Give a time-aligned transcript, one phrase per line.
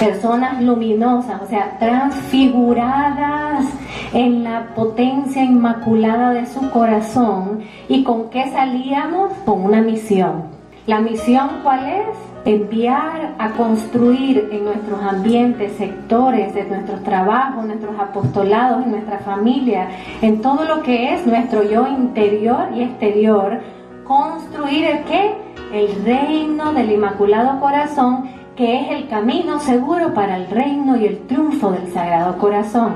[0.00, 3.66] personas luminosas, o sea, transfiguradas
[4.14, 7.60] en la potencia inmaculada de su corazón.
[7.88, 9.32] ¿Y con qué salíamos?
[9.44, 10.44] Con una misión.
[10.86, 12.16] ¿La misión cuál es?
[12.46, 19.88] Enviar a construir en nuestros ambientes, sectores de nuestros trabajos, nuestros apostolados, en nuestra familia,
[20.22, 23.60] en todo lo que es nuestro yo interior y exterior,
[24.04, 25.34] construir el qué?
[25.74, 31.20] El reino del Inmaculado Corazón, que es el camino seguro para el reino y el
[31.20, 32.92] triunfo del Sagrado Corazón.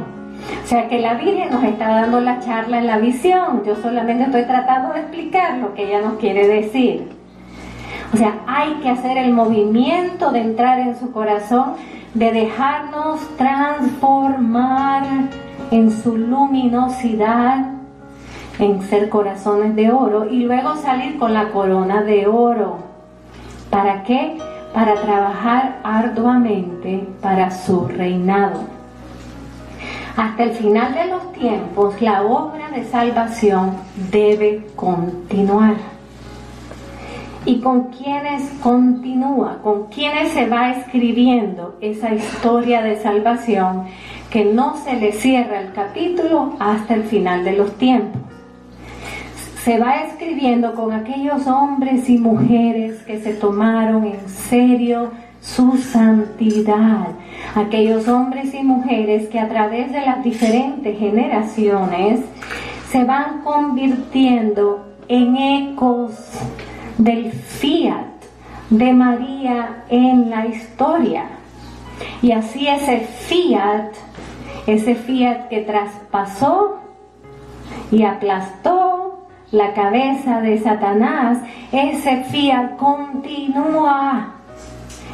[0.63, 3.63] O sea que la Virgen nos está dando la charla en la visión.
[3.65, 7.09] Yo solamente estoy tratando de explicar lo que ella nos quiere decir.
[8.13, 11.77] O sea, hay que hacer el movimiento de entrar en su corazón,
[12.13, 15.03] de dejarnos transformar
[15.71, 17.71] en su luminosidad,
[18.59, 22.81] en ser corazones de oro y luego salir con la corona de oro.
[23.71, 24.37] ¿Para qué?
[24.75, 28.65] Para trabajar arduamente para su reinado.
[30.17, 33.77] Hasta el final de los tiempos, la obra de salvación
[34.11, 35.77] debe continuar.
[37.47, 39.59] ¿Y con quiénes continúa?
[39.63, 43.85] ¿Con quiénes se va escribiendo esa historia de salvación
[44.29, 48.24] que no se le cierra el capítulo hasta el final de los tiempos?
[49.65, 57.09] Se va escribiendo con aquellos hombres y mujeres que se tomaron en serio su santidad,
[57.55, 62.21] aquellos hombres y mujeres que a través de las diferentes generaciones
[62.91, 66.13] se van convirtiendo en ecos
[66.99, 68.05] del fiat
[68.69, 71.25] de María en la historia.
[72.21, 73.93] Y así ese fiat,
[74.67, 76.81] ese fiat que traspasó
[77.91, 78.74] y aplastó
[79.55, 81.39] la cabeza de Satanás,
[81.71, 84.35] ese fiat continúa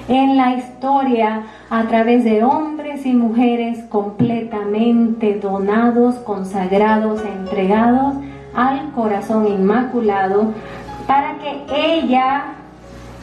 [0.08, 8.14] en la historia a través de hombres y mujeres completamente donados, consagrados, entregados
[8.54, 10.52] al corazón inmaculado
[11.06, 12.44] para que ella,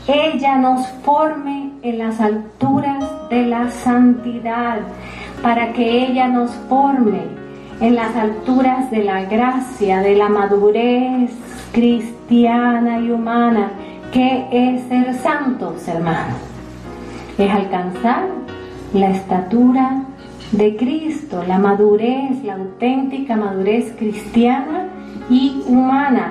[0.07, 4.79] ella nos forme en las alturas de la santidad,
[5.41, 7.46] para que ella nos forme
[7.79, 11.31] en las alturas de la gracia, de la madurez
[11.71, 13.71] cristiana y humana,
[14.11, 16.37] que es ser santos, hermanos.
[17.37, 18.27] Es alcanzar
[18.93, 20.03] la estatura
[20.51, 24.87] de Cristo, la madurez, la auténtica madurez cristiana
[25.29, 26.29] y humana.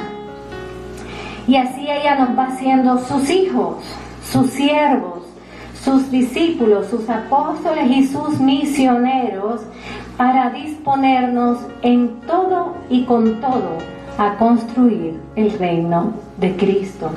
[1.47, 3.77] Y así ella nos va haciendo sus hijos,
[4.25, 5.23] sus siervos,
[5.81, 9.61] sus discípulos, sus apóstoles y sus misioneros
[10.17, 13.79] para disponernos en todo y con todo
[14.19, 17.11] a construir el reino de Cristo.